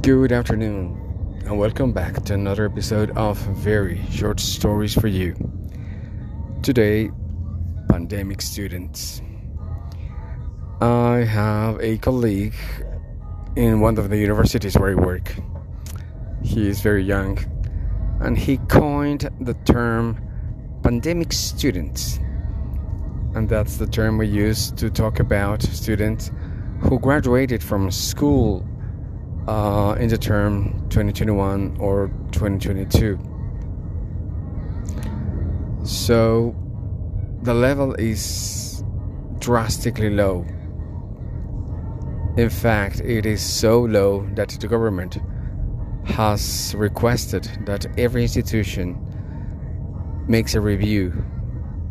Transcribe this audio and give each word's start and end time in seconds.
Good 0.00 0.30
afternoon, 0.30 1.42
and 1.44 1.58
welcome 1.58 1.92
back 1.92 2.22
to 2.26 2.34
another 2.34 2.66
episode 2.66 3.10
of 3.16 3.36
Very 3.38 4.00
Short 4.10 4.38
Stories 4.38 4.94
for 4.94 5.08
You. 5.08 5.34
Today, 6.62 7.10
pandemic 7.88 8.40
students. 8.40 9.20
I 10.80 11.24
have 11.28 11.80
a 11.80 11.98
colleague 11.98 12.54
in 13.56 13.80
one 13.80 13.98
of 13.98 14.08
the 14.08 14.16
universities 14.16 14.76
where 14.78 14.92
I 14.92 14.94
work. 14.94 15.34
He 16.44 16.68
is 16.68 16.80
very 16.80 17.02
young, 17.02 17.38
and 18.20 18.38
he 18.38 18.58
coined 18.68 19.28
the 19.40 19.54
term 19.64 20.22
pandemic 20.82 21.32
students. 21.32 22.20
And 23.34 23.48
that's 23.48 23.78
the 23.78 23.86
term 23.86 24.18
we 24.18 24.28
use 24.28 24.70
to 24.72 24.90
talk 24.90 25.18
about 25.18 25.62
students 25.62 26.30
who 26.80 26.98
graduated 27.00 27.62
from 27.62 27.90
school 27.90 28.67
uh, 29.48 29.94
in 29.94 30.08
the 30.08 30.18
term 30.18 30.86
2021 30.90 31.78
or 31.80 32.08
2022. 32.32 33.18
So 35.84 36.54
the 37.42 37.54
level 37.54 37.94
is 37.94 38.84
drastically 39.38 40.10
low. 40.10 40.44
In 42.36 42.50
fact, 42.50 43.00
it 43.00 43.24
is 43.24 43.42
so 43.42 43.80
low 43.80 44.28
that 44.34 44.50
the 44.50 44.68
government 44.68 45.16
has 46.04 46.74
requested 46.76 47.48
that 47.64 47.86
every 47.98 48.22
institution 48.22 48.98
makes 50.28 50.54
a 50.54 50.60
review 50.60 51.24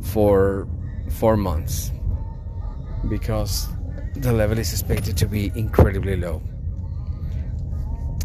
for 0.00 0.66
four 1.10 1.36
months 1.36 1.92
because 3.10 3.68
the 4.14 4.32
level 4.32 4.58
is 4.58 4.72
expected 4.72 5.18
to 5.18 5.26
be 5.26 5.52
incredibly 5.54 6.16
low. 6.16 6.42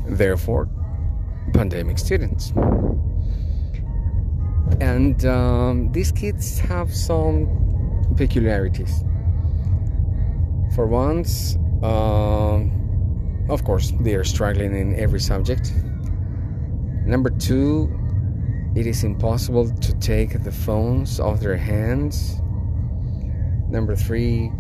Therefore, 0.08 0.70
pandemic 1.54 1.98
students. 1.98 2.52
And 4.80 5.26
um, 5.26 5.92
these 5.92 6.12
kids 6.12 6.60
have 6.60 6.94
some 6.94 8.14
peculiarities. 8.16 9.04
For 10.76 10.86
once, 10.86 11.58
uh, 11.82 12.60
of 13.50 13.64
course, 13.64 13.94
they 14.02 14.16
are 14.16 14.24
struggling 14.24 14.76
in 14.76 14.96
every 15.00 15.20
subject. 15.20 15.74
Number 17.06 17.30
two, 17.30 17.90
it 18.76 18.86
is 18.86 19.04
impossible 19.04 19.70
to 19.70 19.94
take 20.00 20.44
the 20.44 20.52
phones 20.52 21.20
off 21.20 21.40
their 21.40 21.58
hands. 21.58 22.40
Number 23.70 23.96
three, 23.96 24.52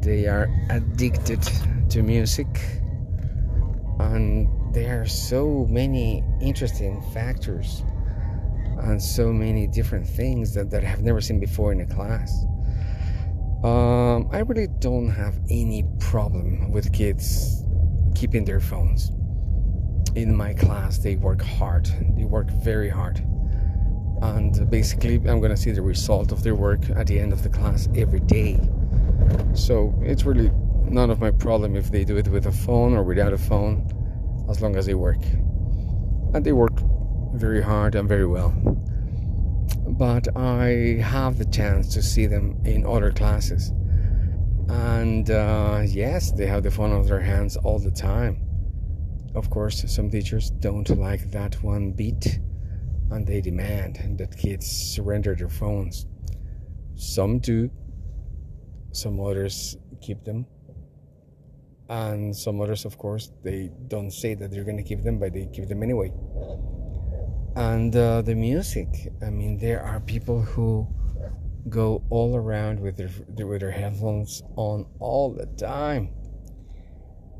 they 0.00 0.26
are 0.26 0.48
addicted 0.68 1.40
to 1.90 2.02
music. 2.02 2.48
And 3.98 4.48
there 4.76 5.00
are 5.00 5.06
so 5.06 5.66
many 5.70 6.22
interesting 6.38 7.00
factors 7.14 7.82
and 8.80 9.02
so 9.02 9.32
many 9.32 9.66
different 9.66 10.06
things 10.06 10.52
that, 10.52 10.68
that 10.68 10.84
I 10.84 10.86
have 10.86 11.00
never 11.00 11.18
seen 11.18 11.40
before 11.40 11.72
in 11.72 11.80
a 11.80 11.86
class. 11.86 12.44
Um, 13.64 14.28
I 14.30 14.40
really 14.40 14.66
don't 14.80 15.08
have 15.08 15.34
any 15.48 15.82
problem 15.98 16.70
with 16.72 16.92
kids 16.92 17.64
keeping 18.14 18.44
their 18.44 18.60
phones. 18.60 19.12
In 20.14 20.36
my 20.36 20.52
class, 20.52 20.98
they 20.98 21.16
work 21.16 21.40
hard, 21.40 21.86
they 22.14 22.24
work 22.24 22.50
very 22.50 22.90
hard. 22.90 23.20
And 24.20 24.70
basically, 24.70 25.14
I'm 25.14 25.40
going 25.40 25.52
to 25.52 25.56
see 25.56 25.70
the 25.70 25.80
result 25.80 26.32
of 26.32 26.42
their 26.42 26.54
work 26.54 26.90
at 26.90 27.06
the 27.06 27.18
end 27.18 27.32
of 27.32 27.42
the 27.42 27.48
class 27.48 27.88
every 27.96 28.20
day. 28.20 28.60
So 29.54 29.98
it's 30.02 30.26
really 30.26 30.50
none 30.84 31.08
of 31.08 31.18
my 31.18 31.30
problem 31.30 31.76
if 31.76 31.90
they 31.90 32.04
do 32.04 32.18
it 32.18 32.28
with 32.28 32.44
a 32.44 32.52
phone 32.52 32.92
or 32.92 33.02
without 33.02 33.32
a 33.32 33.38
phone, 33.38 33.90
as 34.48 34.60
long 34.62 34.76
as 34.76 34.86
they 34.86 34.94
work. 34.94 35.22
And 36.34 36.44
they 36.44 36.52
work 36.52 36.78
very 37.34 37.62
hard 37.62 37.94
and 37.94 38.08
very 38.08 38.26
well. 38.26 38.50
But 39.88 40.36
I 40.36 40.98
have 41.02 41.38
the 41.38 41.46
chance 41.46 41.92
to 41.94 42.02
see 42.02 42.26
them 42.26 42.60
in 42.64 42.86
other 42.86 43.12
classes. 43.12 43.72
And 44.68 45.30
uh, 45.30 45.82
yes, 45.84 46.32
they 46.32 46.46
have 46.46 46.62
the 46.62 46.70
phone 46.70 46.92
on 46.92 47.06
their 47.06 47.20
hands 47.20 47.56
all 47.56 47.78
the 47.78 47.90
time. 47.90 48.42
Of 49.34 49.50
course, 49.50 49.84
some 49.86 50.10
teachers 50.10 50.50
don't 50.50 50.88
like 50.90 51.30
that 51.30 51.62
one 51.62 51.92
bit 51.92 52.38
and 53.10 53.26
they 53.26 53.40
demand 53.40 54.18
that 54.18 54.36
kids 54.36 54.66
surrender 54.66 55.34
their 55.34 55.48
phones. 55.48 56.06
Some 56.96 57.38
do, 57.38 57.70
some 58.92 59.20
others 59.20 59.76
keep 60.00 60.24
them, 60.24 60.46
and 61.88 62.34
some 62.34 62.60
others, 62.60 62.84
of 62.84 62.98
course, 62.98 63.30
they 63.42 63.70
don't 63.88 64.10
say 64.10 64.34
that 64.34 64.50
they're 64.50 64.64
going 64.64 64.76
to 64.76 64.82
keep 64.82 65.02
them, 65.02 65.18
but 65.18 65.32
they 65.32 65.46
keep 65.52 65.68
them 65.68 65.82
anyway. 65.82 66.12
And 67.54 67.94
uh, 67.94 68.22
the 68.22 68.34
music, 68.34 68.88
I 69.22 69.30
mean, 69.30 69.58
there 69.58 69.82
are 69.82 70.00
people 70.00 70.42
who 70.42 70.86
go 71.68 72.02
all 72.10 72.36
around 72.36 72.78
with 72.78 72.96
their 72.96 73.10
with 73.46 73.60
their 73.60 73.70
headphones 73.70 74.42
on 74.56 74.86
all 74.98 75.32
the 75.32 75.46
time. 75.56 76.10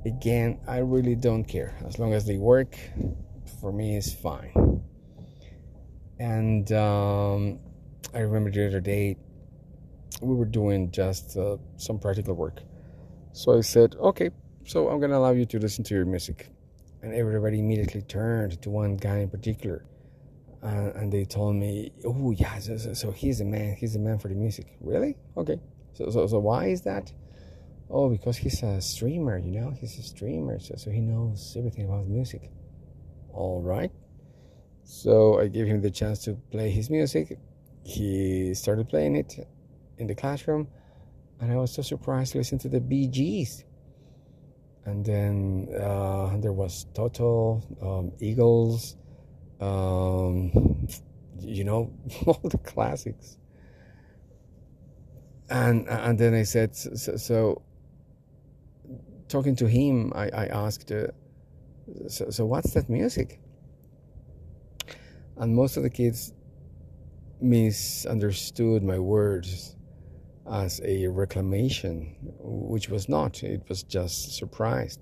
Again, 0.05 0.61
I 0.67 0.79
really 0.79 1.17
don't 1.17 1.45
care 1.45 1.77
as 1.85 1.99
long 1.99 2.15
as 2.15 2.25
they 2.27 2.39
work. 2.39 2.79
For 3.61 3.73
me, 3.73 3.97
it's 3.97 4.13
fine. 4.13 4.83
And 6.19 6.71
um, 6.73 7.59
I 8.15 8.21
remember 8.21 8.51
the 8.51 8.67
other 8.67 8.81
day 8.81 9.17
we 10.23 10.35
were 10.35 10.47
doing 10.47 10.91
just 10.91 11.37
uh, 11.37 11.57
some 11.77 11.99
practical 11.99 12.35
work. 12.35 12.63
So 13.37 13.59
I 13.59 13.61
said, 13.61 13.97
okay, 13.97 14.31
so 14.65 14.89
I'm 14.89 14.99
gonna 14.99 15.19
allow 15.19 15.33
you 15.33 15.45
to 15.45 15.59
listen 15.59 15.85
to 15.85 15.95
your 15.95 16.07
music. 16.07 16.49
And 17.03 17.13
everybody 17.13 17.59
immediately 17.59 18.01
turned 18.01 18.63
to 18.63 18.71
one 18.71 18.97
guy 18.97 19.19
in 19.19 19.29
particular. 19.29 19.85
Uh, 20.63 20.93
and 20.95 21.13
they 21.13 21.27
told 21.27 21.57
me, 21.57 21.93
oh, 22.07 22.31
yeah, 22.31 22.59
so, 22.59 22.79
so, 22.79 22.95
so, 22.95 23.11
he's 23.11 23.41
the 23.41 23.45
man, 23.45 23.77
he's 23.77 23.93
the 23.93 23.99
man 23.99 24.19
for 24.19 24.29
the 24.29 24.35
music. 24.35 24.79
Really? 24.81 25.19
Okay. 25.37 25.61
So, 25.93 26.09
so, 26.09 26.27
so 26.27 26.39
why 26.39 26.69
is 26.69 26.81
that? 26.83 27.13
Oh, 27.91 28.09
because 28.09 28.39
he's 28.39 28.63
a 28.63 28.81
streamer, 28.81 29.37
you 29.37 29.51
know, 29.51 29.71
he's 29.71 29.99
a 29.99 30.03
streamer, 30.03 30.59
so, 30.59 30.75
so 30.79 30.91
he 30.91 31.01
knows 31.01 31.55
everything 31.59 31.85
about 31.85 32.07
music. 32.07 32.51
All 33.35 33.61
right. 33.61 33.93
So 34.85 35.41
I 35.41 35.49
gave 35.49 35.67
him 35.67 35.83
the 35.83 35.91
chance 35.91 36.25
to 36.25 36.37
play 36.51 36.71
his 36.71 36.89
music. 36.89 37.39
He 37.85 38.55
started 38.55 38.89
playing 38.89 39.15
it 39.17 39.47
in 39.99 40.07
the 40.07 40.15
classroom, 40.15 40.69
and 41.41 41.53
I 41.53 41.57
was 41.57 41.73
so 41.73 41.83
surprised 41.83 42.33
to 42.33 42.39
listen 42.39 42.59
to 42.61 42.69
the 42.69 42.81
Bee 42.81 43.09
Gees. 43.09 43.65
And 44.85 45.05
then 45.05 45.69
uh, 45.79 46.37
there 46.39 46.53
was 46.53 46.87
Toto, 46.95 47.61
um, 47.83 48.13
Eagles, 48.21 48.97
um, 49.61 50.87
you 51.41 51.65
know, 51.65 51.93
all 52.27 52.41
the 52.45 52.59
classics. 52.59 53.37
And 55.51 55.89
and 55.89 56.19
then 56.19 56.35
I 56.35 56.45
said, 56.45 56.75
so, 56.75 57.17
so 57.17 57.63
talking 59.29 59.57
to 59.57 59.67
him, 59.67 60.13
I, 60.15 60.29
I 60.29 60.47
asked, 60.47 60.91
uh, 60.91 61.09
so, 62.09 62.31
so 62.31 62.47
what's 62.47 62.73
that 62.75 62.89
music? 62.89 63.41
And 65.37 65.55
most 65.55 65.77
of 65.77 65.83
the 65.83 65.91
kids 65.91 66.33
misunderstood 67.41 68.83
my 68.83 68.99
words 68.99 69.77
as 70.51 70.81
a 70.85 71.07
reclamation, 71.09 72.17
which 72.41 72.89
was 72.89 73.09
not. 73.09 73.43
It 73.43 73.63
was 73.69 73.83
just 73.83 74.37
surprised. 74.37 75.01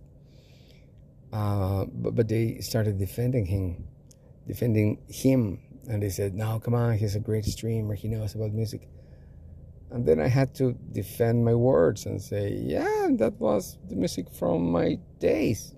Uh, 1.32 1.86
but, 1.92 2.14
but 2.14 2.28
they 2.28 2.58
started 2.60 2.98
defending 2.98 3.46
him, 3.46 3.84
defending 4.46 4.98
him, 5.08 5.60
and 5.88 6.02
they 6.02 6.08
said, 6.08 6.34
"No, 6.34 6.60
come 6.60 6.74
on, 6.74 6.96
he's 6.96 7.16
a 7.16 7.20
great 7.20 7.44
streamer. 7.44 7.94
He 7.94 8.08
knows 8.08 8.34
about 8.34 8.52
music." 8.52 8.88
And 9.90 10.06
then 10.06 10.20
I 10.20 10.28
had 10.28 10.54
to 10.56 10.72
defend 10.92 11.44
my 11.44 11.54
words 11.54 12.06
and 12.06 12.22
say, 12.22 12.52
"Yeah, 12.52 13.08
that 13.12 13.34
was 13.40 13.78
the 13.88 13.96
music 13.96 14.30
from 14.30 14.70
my 14.70 14.98
days." 15.18 15.74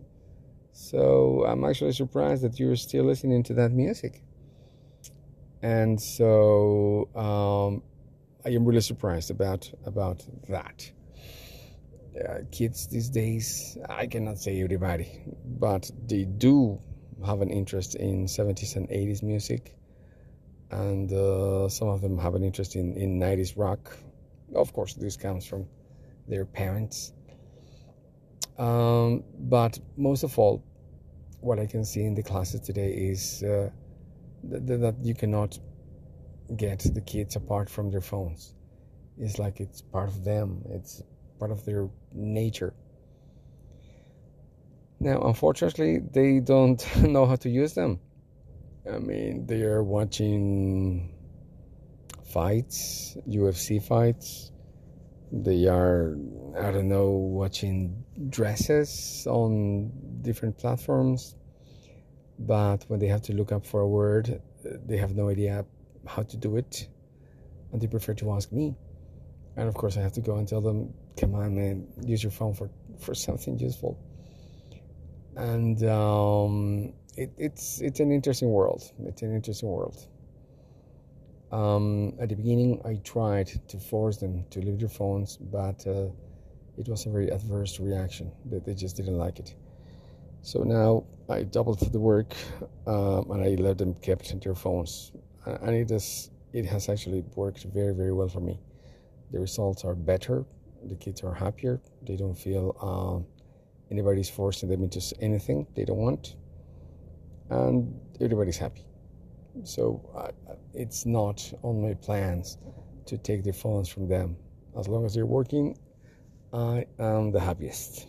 So 0.73 1.45
I'm 1.47 1.65
actually 1.65 1.93
surprised 1.93 2.43
that 2.43 2.61
you're 2.61 2.77
still 2.77 3.05
listening 3.05 3.43
to 3.45 3.55
that 3.55 3.73
music. 3.73 4.23
And 5.63 5.99
so 6.01 7.09
um, 7.17 7.83
I 8.47 8.51
am 8.51 8.65
really 8.65 8.81
surprised 8.81 9.33
about 9.33 9.69
about 9.87 10.25
that. 10.49 10.89
Uh, 12.17 12.39
kids 12.53 12.87
these 12.87 13.11
days, 13.11 13.77
I 13.89 14.07
cannot 14.07 14.39
say 14.39 14.63
everybody, 14.63 15.21
but 15.59 15.91
they 16.07 16.25
do 16.25 16.81
have 17.27 17.41
an 17.41 17.51
interest 17.51 17.97
in 17.97 18.27
70s 18.27 18.77
and 18.77 18.89
80s 18.89 19.23
music, 19.25 19.77
and 20.71 21.13
uh, 21.13 21.69
some 21.69 21.89
of 21.89 22.01
them 22.01 22.17
have 22.19 22.37
an 22.37 22.45
interest 22.45 22.77
in, 22.77 22.97
in 22.97 23.19
90s 23.19 23.55
rock. 23.57 23.99
Of 24.55 24.73
course, 24.73 24.95
this 24.95 25.17
comes 25.17 25.45
from 25.45 25.67
their 26.29 26.45
parents. 26.45 27.13
Um, 28.59 29.25
but 29.41 29.79
most 29.97 30.23
of 30.23 30.39
all, 30.39 30.63
what 31.41 31.59
I 31.59 31.67
can 31.67 31.85
see 31.85 32.05
in 32.05 32.15
the 32.15 32.23
classes 32.23 32.61
today 32.61 32.93
is 32.93 33.43
uh, 33.43 33.71
that, 34.45 34.67
that 34.67 34.95
you 35.03 35.15
cannot 35.15 35.59
get 36.57 36.81
the 36.95 37.01
kids 37.01 37.37
apart 37.37 37.69
from 37.71 37.91
their 37.91 38.01
phones. 38.01 38.55
It's 39.19 39.39
like 39.39 39.61
it's 39.61 39.81
part 39.81 40.09
of 40.09 40.25
them, 40.25 40.63
it's 40.71 41.03
part 41.39 41.51
of 41.51 41.65
their 41.65 41.89
nature. 42.13 42.75
Now, 45.01 45.23
unfortunately, 45.23 45.99
they 45.99 46.41
don't 46.41 46.83
know 47.03 47.27
how 47.27 47.37
to 47.37 47.49
use 47.49 47.75
them. 47.75 48.01
I 48.91 48.99
mean, 48.99 49.47
they 49.47 49.63
are 49.63 49.83
watching 49.83 51.13
fights, 52.25 53.17
UFC 53.29 53.83
fights. 53.83 54.53
They 55.33 55.67
are, 55.67 56.17
I 56.57 56.71
don't 56.71 56.89
know, 56.89 57.11
watching 57.11 58.05
dresses 58.29 59.27
on 59.29 59.91
different 60.23 60.57
platforms. 60.57 61.35
But 62.39 62.85
when 62.89 63.01
they 63.01 63.09
have 63.09 63.23
to 63.23 63.33
look 63.33 63.51
up 63.51 63.67
for 63.67 63.81
a 63.81 63.89
word, 63.89 64.41
they 64.63 64.99
have 64.99 65.17
no 65.17 65.29
idea 65.29 65.65
how 66.07 66.23
to 66.23 66.37
do 66.37 66.57
it. 66.57 66.89
And 67.73 67.81
they 67.81 67.87
prefer 67.87 68.15
to 68.15 68.33
ask 68.33 68.53
me. 68.53 68.75
And 69.57 69.69
of 69.69 69.75
course, 69.75 69.97
I 69.97 70.01
have 70.01 70.13
to 70.13 70.21
go 70.21 70.37
and 70.37 70.47
tell 70.47 70.61
them, 70.61 70.93
come 71.19 71.35
on, 71.35 71.55
man, 71.55 71.87
use 72.03 72.23
your 72.23 72.33
phone 72.33 72.55
for, 72.55 72.71
for 72.99 73.15
something 73.15 73.59
useful. 73.59 73.99
And 75.37 75.83
um, 75.85 76.93
it, 77.17 77.33
it's, 77.39 77.81
it's 77.81 78.01
an 78.01 78.13
interesting 78.13 78.51
world. 78.51 78.83
It's 79.01 79.23
an 79.23 79.35
interesting 79.35 79.69
world. 79.69 79.97
Um, 81.53 82.15
at 82.21 82.29
the 82.29 82.35
beginning, 82.35 82.83
I 82.85 82.97
tried 83.05 83.49
to 83.69 83.79
force 83.79 84.17
them 84.17 84.45
to 84.51 84.61
leave 84.61 84.79
their 84.79 84.89
phones, 84.89 85.37
but 85.37 85.87
uh, 85.87 86.09
it 86.77 86.89
was 86.89 87.07
a 87.07 87.11
very 87.11 87.31
adverse 87.31 87.79
reaction. 87.81 88.33
That 88.47 88.65
they 88.65 88.75
just 88.75 88.97
didn't 88.97 89.17
like 89.17 89.39
it. 89.39 89.55
So 90.43 90.63
now 90.63 91.05
I 91.29 91.45
doubled 91.45 91.81
the 91.81 91.99
work, 91.99 92.35
um, 92.87 93.31
and 93.31 93.43
I 93.43 93.61
let 93.61 93.79
them 93.79 93.95
keep 93.95 94.23
their 94.23 94.55
phones, 94.55 95.13
and 95.63 95.75
it 95.75 95.91
has 95.91 96.31
it 96.53 96.67
has 96.67 96.89
actually 96.89 97.25
worked 97.35 97.65
very 97.65 97.95
very 97.95 98.13
well 98.13 98.29
for 98.29 98.41
me. 98.41 98.61
The 99.33 99.41
results 99.41 99.85
are 99.85 99.95
better. 99.95 100.45
The 100.85 100.97
kids 100.97 101.23
are 101.23 101.35
happier. 101.35 101.81
They 102.03 102.17
don't 102.17 102.35
feel 102.35 102.77
uh, 102.81 103.19
anybody's 103.91 104.31
forcing 104.31 104.69
them 104.69 104.83
into 104.83 105.01
anything 105.21 105.67
they 105.75 105.85
don't 105.85 105.99
want, 105.99 106.37
and 107.51 107.99
everybody's 108.21 108.57
happy. 108.57 108.85
So 109.65 110.03
uh, 110.15 110.55
it's 110.75 111.07
not 111.07 111.53
on 111.63 111.83
my 111.83 111.95
plans 111.95 112.59
to 113.07 113.17
take 113.17 113.43
the 113.43 113.53
phones 113.53 113.89
from 113.89 114.09
them. 114.09 114.37
As 114.79 114.89
long 114.89 115.05
as 115.07 115.15
they're 115.15 115.27
working, 115.27 115.79
I 116.53 116.87
am 116.99 117.33
the 117.33 117.41
happiest. 117.41 118.07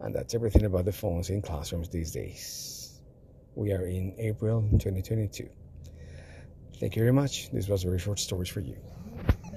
And 0.00 0.14
that's 0.14 0.34
everything 0.34 0.64
about 0.64 0.84
the 0.84 0.92
phones 0.92 1.30
in 1.30 1.42
classrooms 1.42 1.88
these 1.88 2.10
days. 2.10 3.00
We 3.54 3.72
are 3.72 3.86
in 3.86 4.14
April 4.18 4.62
2022. 4.62 5.48
Thank 6.80 6.96
you 6.96 7.02
very 7.02 7.12
much. 7.12 7.50
This 7.50 7.68
was 7.68 7.84
a 7.84 7.88
very 7.88 7.98
short 7.98 8.18
stories 8.18 8.48
for 8.48 8.60
you. 8.60 8.74